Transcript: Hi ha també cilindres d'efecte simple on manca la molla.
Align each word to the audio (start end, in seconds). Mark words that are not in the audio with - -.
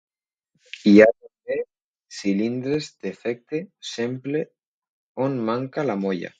Hi 0.91 0.93
ha 1.03 1.07
també 1.11 1.57
cilindres 2.21 2.89
d'efecte 3.05 3.63
simple 3.93 4.45
on 5.27 5.41
manca 5.51 5.89
la 5.93 6.03
molla. 6.07 6.29